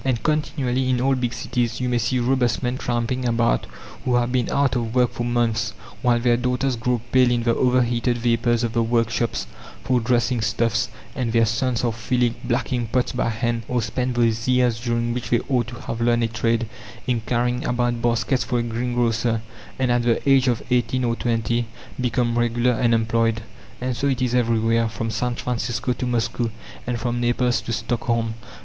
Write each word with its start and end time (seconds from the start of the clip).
And 0.03 0.23
continually 0.23 0.89
in 0.89 0.99
all 0.99 1.13
big 1.13 1.31
cities 1.31 1.79
you 1.79 1.87
may 1.87 1.99
see 1.99 2.17
robust 2.17 2.63
men 2.63 2.79
tramping 2.79 3.27
about 3.27 3.67
who 4.03 4.15
have 4.15 4.31
been 4.31 4.49
out 4.49 4.75
of 4.75 4.95
work 4.95 5.11
for 5.11 5.23
months, 5.23 5.75
while 6.01 6.17
their 6.19 6.37
daughters 6.37 6.75
grow 6.75 7.01
pale 7.11 7.29
in 7.29 7.43
the 7.43 7.53
overheated 7.53 8.17
vapours 8.17 8.63
of 8.63 8.73
the 8.73 8.81
workshops 8.81 9.45
for 9.83 9.99
dressing 9.99 10.41
stuffs, 10.41 10.89
and 11.13 11.31
their 11.33 11.45
sons 11.45 11.83
are 11.83 11.93
filling 11.93 12.33
blacking 12.43 12.87
pots 12.87 13.11
by 13.11 13.29
hand, 13.29 13.61
or 13.67 13.79
spend 13.79 14.15
those 14.15 14.47
years 14.47 14.79
during 14.79 15.13
which 15.13 15.29
they 15.29 15.41
ought 15.47 15.67
to 15.67 15.75
have 15.81 16.01
learned 16.01 16.23
a 16.23 16.27
trade, 16.27 16.67
in 17.05 17.21
carrying 17.27 17.63
about 17.63 18.01
baskets 18.01 18.43
for 18.43 18.57
a 18.57 18.63
greengrocer, 18.63 19.43
and 19.77 19.91
at 19.91 20.01
the 20.01 20.27
age 20.27 20.47
of 20.47 20.63
eighteen 20.71 21.03
or 21.03 21.15
twenty 21.15 21.67
become 22.01 22.39
regular 22.39 22.71
unemployed. 22.73 23.43
And 23.79 23.95
so 23.95 24.07
it 24.07 24.23
is 24.23 24.33
everywhere, 24.33 24.89
from 24.89 25.11
San 25.11 25.35
Francisco 25.35 25.93
to 25.93 26.07
Moscow, 26.07 26.49
and 26.87 26.99
from 26.99 27.21
Naples 27.21 27.61
to 27.61 27.71
Stockholm. 27.71 28.33